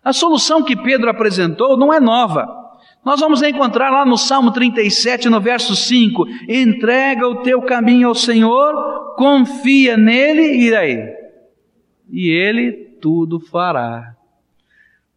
A 0.04 0.12
solução 0.12 0.62
que 0.62 0.76
Pedro 0.76 1.08
apresentou 1.08 1.74
não 1.78 1.90
é 1.90 1.98
nova. 1.98 2.46
Nós 3.02 3.18
vamos 3.18 3.40
encontrar 3.42 3.88
lá 3.88 4.04
no 4.04 4.18
Salmo 4.18 4.50
37, 4.50 5.30
no 5.30 5.40
verso 5.40 5.74
5: 5.74 6.26
entrega 6.46 7.26
o 7.26 7.36
teu 7.36 7.62
caminho 7.62 8.08
ao 8.08 8.14
Senhor, 8.14 9.14
confia 9.16 9.96
nele, 9.96 10.66
e 10.66 10.76
aí? 10.76 10.98
E 12.10 12.28
ele 12.28 12.72
tudo 13.00 13.40
fará. 13.40 14.19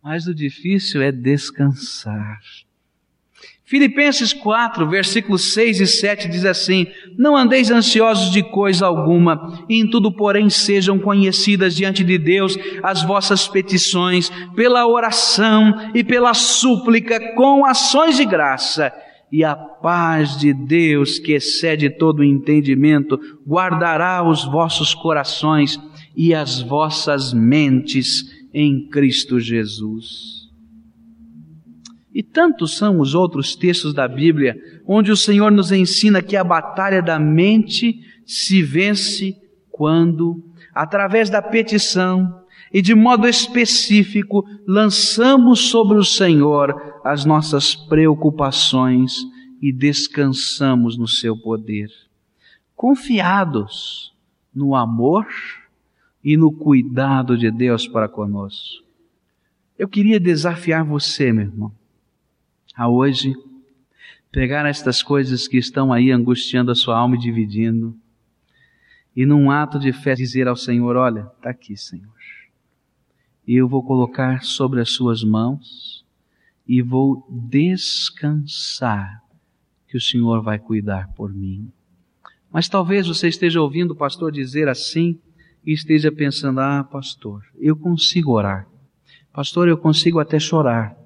Mas 0.04 0.28
o 0.28 0.36
difícil 0.36 1.02
é 1.02 1.14
descansar. 1.14 2.42
Filipenses 3.64 4.34
4, 4.34 4.86
versículos 4.90 5.54
6 5.54 5.80
e 5.80 5.88
7 5.88 6.28
diz 6.28 6.44
assim: 6.44 6.88
Não 7.18 7.38
andeis 7.38 7.72
ansiosos 7.72 8.30
de 8.30 8.44
coisa 8.44 8.86
alguma, 8.86 9.64
em 9.70 9.90
tudo, 9.90 10.12
porém, 10.12 10.50
sejam 10.50 11.00
conhecidas 11.00 11.74
diante 11.74 12.04
de 12.04 12.18
Deus 12.18 12.58
as 12.84 13.02
vossas 13.02 13.48
petições, 13.48 14.30
pela 14.54 14.86
oração 14.86 15.74
e 15.96 16.04
pela 16.04 16.34
súplica, 16.34 17.34
com 17.36 17.66
ações 17.66 18.18
de 18.18 18.26
graça. 18.26 18.92
E 19.32 19.42
a 19.42 19.56
paz 19.56 20.38
de 20.38 20.54
Deus, 20.54 21.18
que 21.18 21.32
excede 21.32 21.90
todo 21.90 22.20
o 22.20 22.24
entendimento, 22.26 23.18
guardará 23.48 24.22
os 24.22 24.44
vossos 24.44 24.94
corações 24.94 25.80
e 26.16 26.36
as 26.36 26.62
vossas 26.62 27.34
mentes 27.34 28.43
em 28.54 28.88
Cristo 28.88 29.40
Jesus. 29.40 30.44
E 32.14 32.22
tantos 32.22 32.78
são 32.78 33.00
os 33.00 33.16
outros 33.16 33.56
textos 33.56 33.94
da 33.94 34.08
Bíblia 34.08 34.56
onde 34.86 35.12
o 35.12 35.18
Senhor 35.18 35.52
nos 35.52 35.72
ensina 35.72 36.22
que 36.22 36.36
a 36.36 36.44
batalha 36.44 37.02
da 37.02 37.18
mente 37.18 38.00
se 38.26 38.62
vence 38.62 39.36
quando, 39.72 40.44
através 40.74 41.30
da 41.30 41.42
petição 41.42 42.44
e 42.72 42.82
de 42.82 42.94
modo 42.94 43.28
específico, 43.28 44.46
lançamos 44.68 45.70
sobre 45.70 45.98
o 45.98 46.04
Senhor 46.04 46.76
as 47.04 47.26
nossas 47.26 47.76
preocupações 47.76 49.16
e 49.62 49.72
descansamos 49.72 50.98
no 50.98 51.08
seu 51.08 51.38
poder, 51.38 51.90
confiados 52.76 54.14
no 54.54 54.76
amor 54.76 55.26
e 56.24 56.38
no 56.38 56.52
cuidado 56.52 57.38
de 57.38 57.52
Deus 57.52 57.88
para 57.88 58.08
conosco. 58.08 58.84
Eu 59.78 59.88
queria 59.88 60.20
desafiar 60.20 60.84
você, 60.86 61.34
meu 61.34 61.46
irmão, 61.46 61.72
a 62.76 62.88
hoje 62.88 63.34
pegar 64.32 64.66
estas 64.66 65.04
coisas 65.04 65.48
que 65.48 65.58
estão 65.58 65.92
aí 65.92 66.12
angustiando 66.12 66.72
a 66.72 66.76
sua 66.76 66.98
alma 66.98 67.16
e 67.16 67.20
dividindo, 67.20 67.96
e 69.16 69.26
num 69.26 69.52
ato 69.52 69.78
de 69.78 69.92
fé 69.92 70.16
dizer 70.16 70.48
ao 70.48 70.56
Senhor: 70.56 70.96
Olha, 70.96 71.32
está 71.36 71.50
aqui, 71.50 71.76
Senhor, 71.76 72.14
e 73.46 73.56
eu 73.56 73.68
vou 73.68 73.84
colocar 73.84 74.42
sobre 74.44 74.80
as 74.80 74.92
suas 74.92 75.24
mãos 75.24 76.04
e 76.68 76.82
vou 76.82 77.28
descansar, 77.30 79.22
que 79.88 79.98
o 79.98 80.02
Senhor 80.02 80.42
vai 80.42 80.58
cuidar 80.58 81.14
por 81.14 81.32
mim. 81.34 81.72
Mas 82.52 82.70
talvez 82.70 83.08
você 83.08 83.28
esteja 83.28 83.62
ouvindo 83.62 83.92
o 83.92 83.96
pastor 83.96 84.32
dizer 84.32 84.70
assim 84.70 85.20
e 85.66 85.74
esteja 85.74 86.12
pensando: 86.12 86.60
Ah, 86.60 86.84
pastor, 86.84 87.42
eu 87.60 87.76
consigo 87.76 88.32
orar. 88.34 88.68
Pastor, 89.32 89.68
eu 89.68 89.78
consigo 89.78 90.20
até 90.20 90.40
chorar 90.40 91.04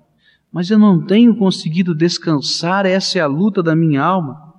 mas 0.52 0.72
eu 0.72 0.80
não 0.80 1.00
tenho 1.06 1.36
conseguido 1.36 1.94
descansar, 1.94 2.86
essa 2.86 3.20
é 3.20 3.22
a 3.22 3.28
luta 3.28 3.62
da 3.62 3.76
minha 3.76 4.02
alma. 4.02 4.56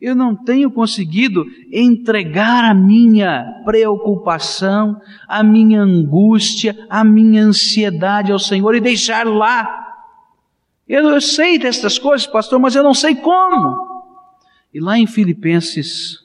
Eu 0.00 0.16
não 0.16 0.34
tenho 0.34 0.68
conseguido 0.68 1.46
entregar 1.70 2.64
a 2.64 2.74
minha 2.74 3.62
preocupação, 3.64 5.00
a 5.28 5.44
minha 5.44 5.80
angústia, 5.80 6.76
a 6.90 7.04
minha 7.04 7.44
ansiedade 7.44 8.32
ao 8.32 8.38
Senhor 8.38 8.74
e 8.74 8.80
deixar 8.80 9.24
lá. 9.24 9.94
Eu, 10.88 11.08
eu 11.08 11.20
sei 11.20 11.56
dessas 11.56 12.00
coisas, 12.00 12.26
pastor, 12.26 12.58
mas 12.58 12.74
eu 12.74 12.82
não 12.82 12.94
sei 12.94 13.14
como. 13.14 13.76
E 14.74 14.80
lá 14.80 14.98
em 14.98 15.06
Filipenses, 15.06 16.18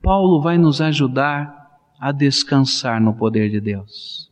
Paulo 0.00 0.40
vai 0.40 0.56
nos 0.56 0.80
ajudar 0.80 1.65
a 1.98 2.12
descansar 2.12 3.00
no 3.00 3.14
poder 3.14 3.50
de 3.50 3.60
Deus. 3.60 4.30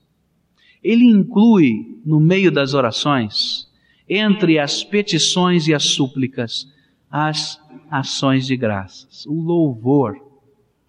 Ele 0.82 1.04
inclui 1.04 2.00
no 2.04 2.20
meio 2.20 2.52
das 2.52 2.74
orações 2.74 3.68
entre 4.08 4.58
as 4.58 4.84
petições 4.84 5.66
e 5.66 5.74
as 5.74 5.84
súplicas, 5.84 6.68
as 7.10 7.60
ações 7.90 8.46
de 8.46 8.56
graças, 8.56 9.24
o 9.26 9.32
louvor. 9.32 10.16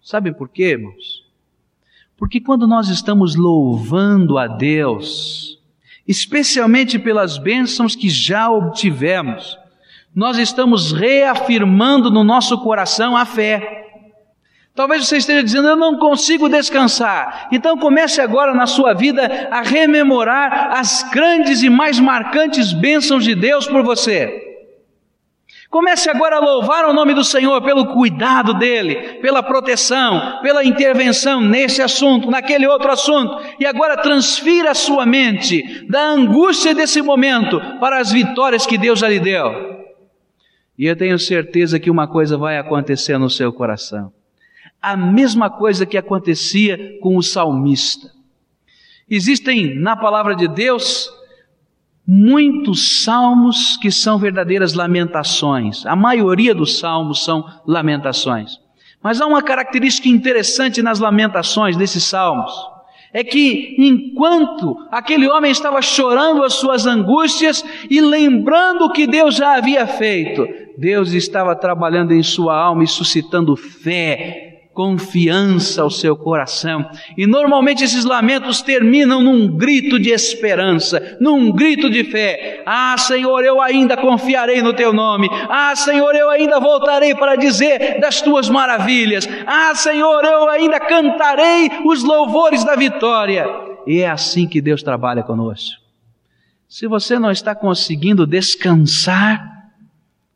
Sabe 0.02 0.32
por 0.32 0.48
quê, 0.48 0.70
irmãos? 0.72 1.24
Porque 2.16 2.40
quando 2.40 2.66
nós 2.66 2.88
estamos 2.88 3.36
louvando 3.36 4.38
a 4.38 4.46
Deus, 4.46 5.58
especialmente 6.06 6.98
pelas 6.98 7.38
bênçãos 7.38 7.94
que 7.94 8.08
já 8.08 8.50
obtivemos, 8.50 9.58
nós 10.14 10.38
estamos 10.38 10.92
reafirmando 10.92 12.10
no 12.10 12.24
nosso 12.24 12.58
coração 12.62 13.16
a 13.16 13.26
fé. 13.26 13.85
Talvez 14.76 15.08
você 15.08 15.16
esteja 15.16 15.42
dizendo, 15.42 15.68
eu 15.68 15.76
não 15.76 15.96
consigo 15.96 16.50
descansar. 16.50 17.48
Então 17.50 17.78
comece 17.78 18.20
agora 18.20 18.52
na 18.52 18.66
sua 18.66 18.92
vida 18.92 19.48
a 19.50 19.62
rememorar 19.62 20.76
as 20.76 21.02
grandes 21.10 21.62
e 21.62 21.70
mais 21.70 21.98
marcantes 21.98 22.74
bênçãos 22.74 23.24
de 23.24 23.34
Deus 23.34 23.66
por 23.66 23.82
você. 23.82 24.42
Comece 25.70 26.10
agora 26.10 26.36
a 26.36 26.40
louvar 26.40 26.84
o 26.84 26.92
nome 26.92 27.14
do 27.14 27.24
Senhor 27.24 27.62
pelo 27.62 27.86
cuidado 27.86 28.52
dele, 28.52 29.18
pela 29.22 29.42
proteção, 29.42 30.40
pela 30.42 30.62
intervenção 30.62 31.40
nesse 31.40 31.80
assunto, 31.80 32.30
naquele 32.30 32.66
outro 32.66 32.92
assunto. 32.92 33.34
E 33.58 33.64
agora 33.64 33.96
transfira 33.96 34.72
a 34.72 34.74
sua 34.74 35.06
mente 35.06 35.86
da 35.88 36.02
angústia 36.02 36.74
desse 36.74 37.00
momento 37.00 37.58
para 37.80 37.98
as 37.98 38.12
vitórias 38.12 38.66
que 38.66 38.76
Deus 38.76 38.98
já 38.98 39.08
lhe 39.08 39.20
deu. 39.20 39.74
E 40.78 40.86
eu 40.86 40.94
tenho 40.94 41.18
certeza 41.18 41.80
que 41.80 41.90
uma 41.90 42.06
coisa 42.06 42.36
vai 42.36 42.58
acontecer 42.58 43.16
no 43.16 43.30
seu 43.30 43.50
coração 43.50 44.12
a 44.86 44.96
mesma 44.96 45.50
coisa 45.50 45.84
que 45.84 45.98
acontecia 45.98 46.96
com 47.00 47.16
o 47.16 47.22
salmista. 47.22 48.08
Existem 49.10 49.74
na 49.80 49.96
palavra 49.96 50.36
de 50.36 50.46
Deus 50.46 51.10
muitos 52.06 53.02
salmos 53.02 53.76
que 53.78 53.90
são 53.90 54.16
verdadeiras 54.16 54.74
lamentações. 54.74 55.84
A 55.86 55.96
maioria 55.96 56.54
dos 56.54 56.78
salmos 56.78 57.24
são 57.24 57.44
lamentações. 57.66 58.60
Mas 59.02 59.20
há 59.20 59.26
uma 59.26 59.42
característica 59.42 60.08
interessante 60.08 60.80
nas 60.80 61.00
lamentações 61.00 61.76
desses 61.76 62.04
salmos. 62.04 62.52
É 63.12 63.24
que 63.24 63.74
enquanto 63.78 64.76
aquele 64.92 65.28
homem 65.28 65.50
estava 65.50 65.82
chorando 65.82 66.44
as 66.44 66.54
suas 66.54 66.86
angústias 66.86 67.64
e 67.90 68.00
lembrando 68.00 68.84
o 68.84 68.92
que 68.92 69.06
Deus 69.06 69.34
já 69.34 69.56
havia 69.56 69.84
feito, 69.86 70.46
Deus 70.78 71.12
estava 71.12 71.56
trabalhando 71.56 72.12
em 72.12 72.22
sua 72.22 72.56
alma 72.56 72.84
e 72.84 72.86
suscitando 72.86 73.56
fé, 73.56 74.45
confiança 74.76 75.80
ao 75.80 75.90
seu 75.90 76.14
coração. 76.14 76.86
E 77.16 77.26
normalmente 77.26 77.82
esses 77.82 78.04
lamentos 78.04 78.60
terminam 78.60 79.22
num 79.22 79.48
grito 79.48 79.98
de 79.98 80.10
esperança, 80.10 81.16
num 81.18 81.50
grito 81.50 81.88
de 81.88 82.04
fé. 82.04 82.62
Ah, 82.66 82.94
Senhor, 82.98 83.42
eu 83.42 83.58
ainda 83.58 83.96
confiarei 83.96 84.60
no 84.60 84.74
teu 84.74 84.92
nome. 84.92 85.30
Ah, 85.48 85.74
Senhor, 85.74 86.14
eu 86.14 86.28
ainda 86.28 86.60
voltarei 86.60 87.14
para 87.14 87.36
dizer 87.36 87.98
das 88.00 88.20
tuas 88.20 88.50
maravilhas. 88.50 89.26
Ah, 89.46 89.74
Senhor, 89.74 90.22
eu 90.22 90.50
ainda 90.50 90.78
cantarei 90.78 91.70
os 91.86 92.04
louvores 92.04 92.62
da 92.62 92.76
vitória. 92.76 93.46
E 93.86 94.00
é 94.00 94.10
assim 94.10 94.46
que 94.46 94.60
Deus 94.60 94.82
trabalha 94.82 95.22
conosco. 95.22 95.80
Se 96.68 96.86
você 96.86 97.18
não 97.18 97.30
está 97.30 97.54
conseguindo 97.54 98.26
descansar, 98.26 99.72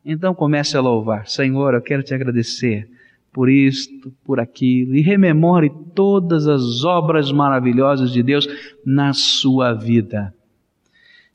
então 0.03 0.33
comece 0.33 0.75
a 0.75 0.81
louvar. 0.81 1.27
Senhor, 1.27 1.75
eu 1.75 1.81
quero 1.81 2.01
te 2.01 2.15
agradecer 2.15 2.89
por 3.33 3.49
isto, 3.49 4.11
por 4.25 4.39
aquilo, 4.39 4.95
e 4.95 5.01
rememore 5.01 5.71
todas 5.95 6.47
as 6.47 6.83
obras 6.83 7.31
maravilhosas 7.31 8.11
de 8.11 8.21
Deus 8.21 8.47
na 8.85 9.13
sua 9.13 9.73
vida. 9.73 10.33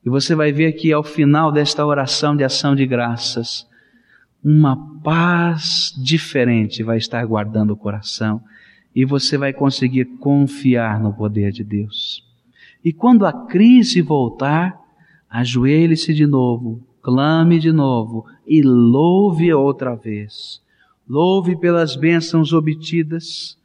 E 0.05 0.09
você 0.09 0.35
vai 0.35 0.51
ver 0.51 0.73
que 0.73 0.93
ao 0.93 1.03
final 1.03 1.51
desta 1.51 1.85
oração 1.85 2.35
de 2.35 2.43
ação 2.43 2.75
de 2.75 2.85
graças, 2.85 3.67
uma 4.43 4.77
paz 5.01 5.93
diferente 5.97 6.83
vai 6.83 6.97
estar 6.97 7.25
guardando 7.25 7.71
o 7.71 7.77
coração 7.77 8.41
e 8.95 9.03
você 9.03 9.37
vai 9.37 9.51
conseguir 9.51 10.05
confiar 10.19 10.99
no 10.99 11.13
poder 11.13 11.51
de 11.51 11.63
Deus. 11.63 12.23
E 12.85 12.93
quando 12.93 13.25
a 13.25 13.33
crise 13.33 14.01
voltar, 14.01 14.79
ajoelhe-se 15.29 16.13
de 16.13 16.27
novo, 16.27 16.81
clame 17.01 17.59
de 17.59 17.71
novo 17.71 18.25
e 18.45 18.61
louve 18.61 19.51
outra 19.51 19.95
vez 19.95 20.61
Louve 21.07 21.57
pelas 21.57 21.95
bênçãos 21.95 22.51
obtidas, 22.51 23.57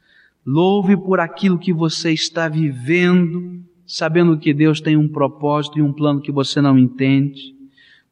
louve 0.45 0.95
por 0.95 1.19
aquilo 1.19 1.59
que 1.59 1.73
você 1.73 2.11
está 2.11 2.47
vivendo, 2.47 3.61
sabendo 3.85 4.37
que 4.37 4.53
Deus 4.53 4.79
tem 4.79 4.95
um 4.95 5.09
propósito 5.09 5.77
e 5.77 5.81
um 5.81 5.91
plano 5.91 6.21
que 6.21 6.31
você 6.31 6.61
não 6.61 6.79
entende. 6.79 7.53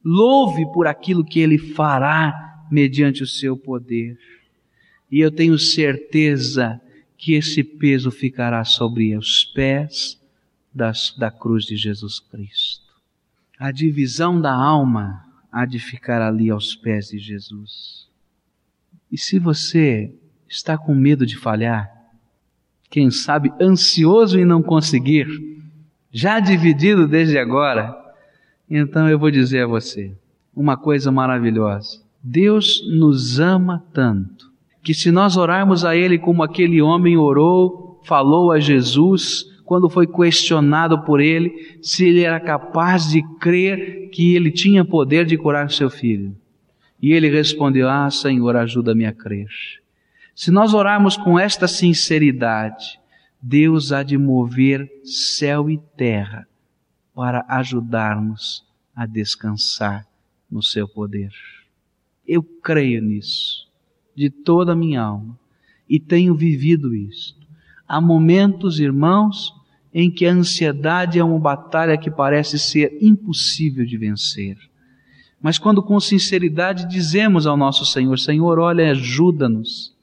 Louve 0.04 0.65
por 0.74 0.86
aquilo 0.86 1.24
que 1.24 1.39
Ele 1.39 1.58
fará 1.58 2.65
mediante 2.70 3.24
o 3.24 3.28
seu 3.28 3.56
poder. 3.56 4.17
E 5.10 5.20
eu 5.20 5.32
tenho 5.32 5.58
certeza 5.58 6.82
que 7.17 7.34
esse 7.34 7.63
peso 7.63 8.10
ficará 8.10 8.63
sobre 8.65 9.15
os 9.15 9.46
pés 9.46 10.20
das, 10.74 11.13
da 11.17 11.30
cruz 11.30 11.65
de 11.65 11.78
Jesus 11.78 12.20
Cristo. 12.20 12.91
A 13.60 13.72
divisão 13.72 14.41
da 14.41 14.54
alma 14.54 15.24
há 15.52 15.65
de 15.65 15.78
ficar 15.78 16.22
ali 16.22 16.50
aos 16.50 16.76
pés 16.76 17.10
de 17.10 17.20
Jesus. 17.20 18.11
E 19.12 19.17
se 19.17 19.38
você 19.38 20.13
está 20.47 20.78
com 20.78 20.95
medo 20.95 21.26
de 21.26 21.38
falhar, 21.38 21.91
quem 22.89 23.10
sabe 23.10 23.52
ansioso 23.60 24.39
em 24.39 24.45
não 24.45 24.62
conseguir, 24.62 25.28
já 26.12 26.39
dividido 26.39 27.08
desde 27.08 27.38
agora, 27.38 27.95
então 28.69 29.10
eu 29.10 29.19
vou 29.19 29.32
dizer 29.32 29.63
a 29.63 29.67
você: 29.67 30.13
uma 30.56 30.78
coisa 30.78 31.12
maravilhosa. 31.12 32.02
Deus 32.24 32.82
nos 32.89 33.39
ama 33.39 33.84
tanto 33.93 34.52
que 34.84 34.93
se 34.93 35.12
nós 35.12 35.38
orarmos 35.38 35.86
a 35.86 35.95
Ele 35.95 36.17
como 36.17 36.43
aquele 36.43 36.82
homem 36.82 37.17
orou, 37.17 38.00
falou 38.04 38.52
a 38.52 38.60
Jesus, 38.60 39.45
quando 39.65 39.89
foi 39.89 40.08
questionado 40.08 41.04
por 41.04 41.19
ele, 41.21 41.78
se 41.82 42.06
ele 42.06 42.24
era 42.24 42.39
capaz 42.39 43.10
de 43.10 43.21
crer 43.39 44.10
que 44.10 44.36
ele 44.36 44.52
tinha 44.52 44.84
poder 44.84 45.26
de 45.26 45.38
curar 45.38 45.71
seu 45.71 45.89
filho. 45.89 46.36
E 47.02 47.12
ele 47.14 47.30
respondeu: 47.30 47.90
Ah, 47.90 48.10
Senhor, 48.12 48.56
ajuda-me 48.56 49.06
a 49.06 49.14
crer. 49.14 49.50
Se 50.36 50.52
nós 50.52 50.74
orarmos 50.74 51.18
com 51.18 51.38
esta 51.40 51.68
sinceridade, 51.68 53.00
Deus 53.42 53.92
há 53.92 54.04
de 54.04 54.18
mover 54.18 54.90
céu 55.04 55.70
e 55.70 55.78
terra 55.98 56.48
para 57.14 57.46
ajudar-nos 57.50 58.64
a 58.96 59.06
descansar 59.06 60.06
no 60.50 60.62
seu 60.62 60.88
poder. 60.88 61.32
Eu 62.28 62.44
creio 62.44 63.02
nisso 63.02 63.68
de 64.16 64.30
toda 64.30 64.74
a 64.74 64.76
minha 64.76 65.02
alma 65.02 65.40
e 65.90 66.00
tenho 66.00 66.36
vivido 66.36 66.96
isto. 66.96 67.40
Há 67.88 68.00
momentos, 68.00 68.80
irmãos, 68.80 69.54
em 69.94 70.10
que 70.10 70.26
a 70.26 70.32
ansiedade 70.32 71.20
é 71.20 71.24
uma 71.24 71.40
batalha 71.40 71.98
que 71.98 72.10
parece 72.10 72.58
ser 72.58 72.98
impossível 73.02 73.86
de 73.86 73.98
vencer. 73.98 74.58
Mas 75.42 75.58
quando 75.58 75.82
com 75.82 76.00
sinceridade 76.00 76.88
dizemos 76.88 77.48
ao 77.48 77.58
nosso 77.58 77.86
Senhor: 77.86 78.18
Senhor, 78.20 78.60
olha, 78.60 78.92
ajuda-nos, 78.92 79.96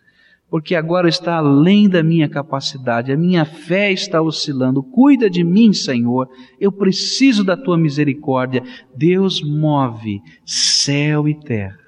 porque 0.51 0.75
agora 0.75 1.09
está 1.09 1.37
além 1.37 1.89
da 1.89 2.03
minha 2.03 2.29
capacidade, 2.29 3.13
a 3.13 3.17
minha 3.17 3.45
fé 3.45 3.93
está 3.93 4.21
oscilando. 4.21 4.83
Cuida 4.83 5.31
de 5.31 5.45
mim, 5.45 5.73
Senhor, 5.73 6.29
eu 6.61 6.73
preciso 6.73 7.45
da 7.45 7.57
tua 7.57 7.79
misericórdia. 7.79 8.63
Deus 8.97 9.43
move 9.43 10.21
céu 10.45 11.29
e 11.29 11.35
terra. 11.35 11.79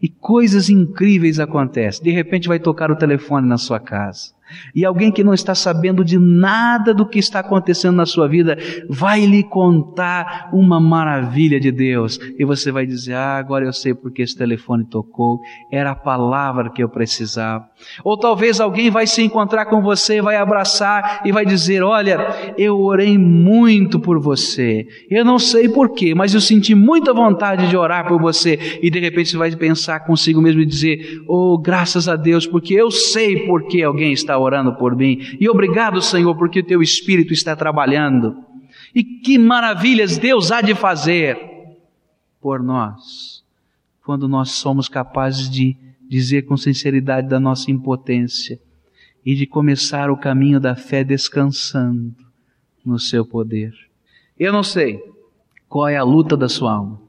E 0.00 0.08
coisas 0.08 0.68
incríveis 0.68 1.38
acontecem. 1.38 2.02
De 2.02 2.10
repente 2.10 2.48
vai 2.48 2.58
tocar 2.58 2.90
o 2.90 2.96
telefone 2.96 3.46
na 3.46 3.56
sua 3.56 3.78
casa 3.78 4.32
e 4.74 4.84
alguém 4.84 5.10
que 5.10 5.24
não 5.24 5.34
está 5.34 5.54
sabendo 5.54 6.04
de 6.04 6.18
nada 6.18 6.94
do 6.94 7.06
que 7.06 7.18
está 7.18 7.40
acontecendo 7.40 7.96
na 7.96 8.06
sua 8.06 8.28
vida 8.28 8.56
vai 8.88 9.24
lhe 9.24 9.42
contar 9.42 10.50
uma 10.52 10.80
maravilha 10.80 11.58
de 11.60 11.70
Deus. 11.70 12.18
E 12.38 12.44
você 12.44 12.70
vai 12.70 12.86
dizer: 12.86 13.14
Ah, 13.14 13.38
agora 13.38 13.64
eu 13.64 13.72
sei 13.72 13.94
porque 13.94 14.22
esse 14.22 14.36
telefone 14.36 14.84
tocou. 14.84 15.40
Era 15.70 15.92
a 15.92 15.94
palavra 15.94 16.70
que 16.70 16.82
eu 16.82 16.88
precisava. 16.88 17.66
Ou 18.04 18.16
talvez 18.16 18.60
alguém 18.60 18.90
vai 18.90 19.06
se 19.06 19.22
encontrar 19.22 19.66
com 19.66 19.82
você, 19.82 20.20
vai 20.20 20.36
abraçar 20.36 21.22
e 21.24 21.32
vai 21.32 21.44
dizer: 21.44 21.82
Olha, 21.82 22.54
eu 22.56 22.78
orei 22.80 23.16
muito 23.18 23.98
por 24.00 24.20
você. 24.20 24.86
Eu 25.10 25.24
não 25.24 25.38
sei 25.38 25.68
porquê, 25.68 26.14
mas 26.14 26.34
eu 26.34 26.40
senti 26.40 26.74
muita 26.74 27.12
vontade 27.12 27.68
de 27.68 27.76
orar 27.76 28.06
por 28.06 28.20
você. 28.20 28.78
E 28.82 28.90
de 28.90 29.00
repente 29.00 29.30
você 29.30 29.36
vai 29.36 29.54
pensar 29.54 30.00
consigo 30.00 30.40
mesmo 30.40 30.60
e 30.60 30.66
dizer: 30.66 31.22
Oh, 31.28 31.58
graças 31.58 32.08
a 32.08 32.16
Deus, 32.16 32.46
porque 32.46 32.74
eu 32.74 32.90
sei 32.90 33.46
porque 33.46 33.82
alguém 33.82 34.12
está 34.12 34.38
orando 34.42 34.74
por 34.74 34.96
mim. 34.96 35.18
E 35.40 35.48
obrigado, 35.48 36.02
Senhor, 36.02 36.36
porque 36.36 36.60
o 36.60 36.64
teu 36.64 36.82
Espírito 36.82 37.32
está 37.32 37.56
trabalhando. 37.56 38.36
E 38.94 39.02
que 39.02 39.38
maravilhas 39.38 40.18
Deus 40.18 40.50
há 40.50 40.60
de 40.60 40.74
fazer 40.74 41.38
por 42.40 42.62
nós, 42.62 43.44
quando 44.04 44.28
nós 44.28 44.50
somos 44.50 44.88
capazes 44.88 45.48
de 45.48 45.76
dizer 46.08 46.42
com 46.42 46.56
sinceridade 46.56 47.28
da 47.28 47.40
nossa 47.40 47.70
impotência 47.70 48.60
e 49.24 49.34
de 49.34 49.46
começar 49.46 50.10
o 50.10 50.16
caminho 50.16 50.58
da 50.58 50.74
fé 50.74 51.04
descansando 51.04 52.14
no 52.84 52.98
seu 52.98 53.24
poder. 53.24 53.72
Eu 54.38 54.52
não 54.52 54.62
sei 54.62 55.00
qual 55.68 55.88
é 55.88 55.96
a 55.96 56.02
luta 56.02 56.36
da 56.36 56.48
sua 56.48 56.72
alma. 56.72 57.00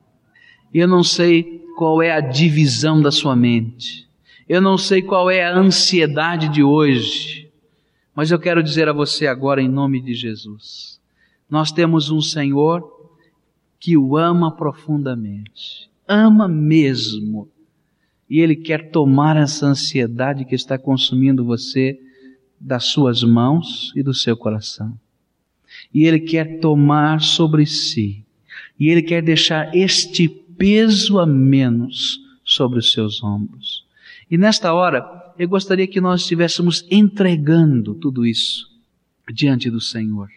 Eu 0.74 0.88
não 0.88 1.04
sei 1.04 1.66
qual 1.76 2.02
é 2.02 2.12
a 2.12 2.22
divisão 2.22 3.02
da 3.02 3.12
sua 3.12 3.36
mente. 3.36 4.08
Eu 4.48 4.62
não 4.62 4.78
sei 4.78 5.02
qual 5.02 5.32
é 5.32 5.46
a 5.46 5.56
ansiedade 5.56 6.50
de 6.50 6.62
hoje, 6.62 7.50
mas 8.16 8.30
eu 8.30 8.38
quero 8.38 8.62
dizer 8.62 8.90
a 8.90 8.94
você 8.94 9.26
agora, 9.26 9.62
em 9.62 9.70
nome 9.70 10.02
de 10.02 10.14
Jesus: 10.14 11.00
nós 11.50 11.72
temos 11.72 12.10
um 12.10 12.22
Senhor 12.22 12.84
que 13.80 13.98
o 13.98 14.18
ama 14.18 14.56
profundamente, 14.56 15.90
ama 16.08 16.48
mesmo, 16.48 17.50
e 18.30 18.40
Ele 18.40 18.56
quer 18.56 18.92
tomar 18.92 19.38
essa 19.38 19.66
ansiedade 19.66 20.46
que 20.46 20.56
está 20.56 20.78
consumindo 20.78 21.46
você 21.46 22.00
das 22.60 22.86
suas 22.86 23.24
mãos 23.24 23.92
e 23.96 24.04
do 24.04 24.14
seu 24.14 24.36
coração. 24.36 24.98
E 25.94 26.06
Ele 26.06 26.20
quer 26.20 26.60
tomar 26.60 27.22
sobre 27.22 27.66
si, 27.66 28.26
e 28.80 28.90
Ele 28.90 29.02
quer 29.02 29.22
deixar 29.22 29.74
este 29.76 30.28
peso 30.28 31.18
a 31.18 31.26
menos 31.26 32.20
sobre 32.44 32.80
os 32.80 32.92
seus 32.92 33.24
ombros. 33.24 33.83
E 34.34 34.38
nesta 34.38 34.74
hora, 34.74 35.32
eu 35.38 35.48
gostaria 35.48 35.86
que 35.86 36.02
nós 36.02 36.22
estivéssemos 36.22 36.84
entregando 36.90 37.94
tudo 37.94 38.26
isso 38.26 38.68
diante 39.32 39.70
do 39.70 39.80
Senhor. 39.80 40.28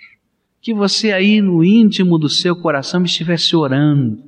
Que 0.60 0.74
você 0.74 1.12
aí 1.12 1.40
no 1.40 1.64
íntimo 1.64 2.18
do 2.18 2.28
seu 2.28 2.54
coração 2.54 3.02
estivesse 3.04 3.56
orando 3.56 4.22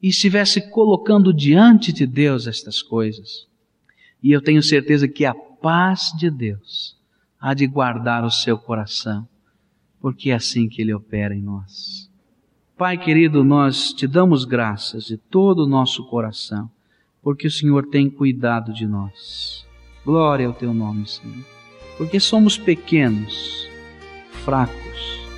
e 0.00 0.10
estivesse 0.10 0.70
colocando 0.70 1.34
diante 1.34 1.92
de 1.92 2.06
Deus 2.06 2.46
estas 2.46 2.80
coisas. 2.80 3.48
E 4.22 4.30
eu 4.30 4.40
tenho 4.40 4.62
certeza 4.62 5.08
que 5.08 5.24
a 5.24 5.34
paz 5.34 6.12
de 6.16 6.30
Deus 6.30 6.96
há 7.40 7.54
de 7.54 7.66
guardar 7.66 8.24
o 8.24 8.30
seu 8.30 8.56
coração, 8.56 9.26
porque 10.00 10.30
é 10.30 10.34
assim 10.34 10.68
que 10.68 10.80
Ele 10.80 10.94
opera 10.94 11.34
em 11.34 11.42
nós. 11.42 12.08
Pai 12.76 12.96
querido, 12.96 13.42
nós 13.42 13.92
te 13.92 14.06
damos 14.06 14.44
graças 14.44 15.06
de 15.06 15.16
todo 15.16 15.64
o 15.64 15.68
nosso 15.68 16.04
coração 16.06 16.70
porque 17.28 17.46
o 17.46 17.50
Senhor 17.50 17.84
tem 17.84 18.08
cuidado 18.08 18.72
de 18.72 18.86
nós. 18.86 19.66
Glória 20.02 20.46
ao 20.46 20.54
teu 20.54 20.72
nome, 20.72 21.06
Senhor. 21.06 21.44
Porque 21.98 22.18
somos 22.18 22.56
pequenos, 22.56 23.68
fracos, 24.46 25.28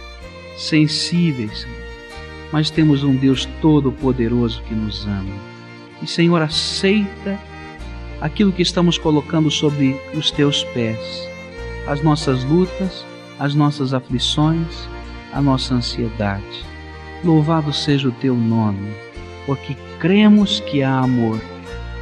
sensíveis, 0.57 1.63
Senhor. 1.63 1.77
mas 2.53 2.71
temos 2.71 3.03
um 3.03 3.17
Deus 3.17 3.45
todo-poderoso 3.61 4.63
que 4.69 4.73
nos 4.73 5.05
ama. 5.05 5.35
E, 6.01 6.07
Senhor, 6.07 6.41
aceita 6.41 7.37
aquilo 8.21 8.53
que 8.53 8.63
estamos 8.63 8.97
colocando 8.97 9.51
sobre 9.51 10.01
os 10.15 10.31
teus 10.31 10.63
pés, 10.63 11.29
as 11.89 12.01
nossas 12.05 12.45
lutas, 12.45 13.05
as 13.37 13.53
nossas 13.53 13.93
aflições, 13.93 14.89
a 15.33 15.43
nossa 15.43 15.75
ansiedade. 15.75 16.65
Louvado 17.25 17.73
seja 17.73 18.09
o 18.09 18.13
teu 18.13 18.37
nome, 18.37 18.95
porque 19.45 19.75
cremos 19.99 20.61
que 20.61 20.85
há 20.85 21.01
amor 21.01 21.41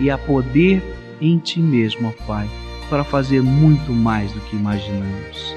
e 0.00 0.10
há 0.10 0.18
poder 0.18 0.82
em 1.20 1.38
ti 1.38 1.60
mesmo, 1.60 2.08
ó 2.08 2.26
Pai, 2.26 2.48
para 2.88 3.04
fazer 3.04 3.42
muito 3.42 3.92
mais 3.92 4.32
do 4.32 4.40
que 4.40 4.56
imaginamos. 4.56 5.56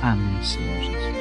Amém, 0.00 0.42
Senhor 0.42 0.82
Jesus. 0.82 1.11